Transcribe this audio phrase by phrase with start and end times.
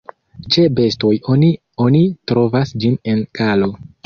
[0.53, 1.49] Ĉe bestoj oni
[1.89, 2.01] oni
[2.33, 3.71] trovas ĝin en galo.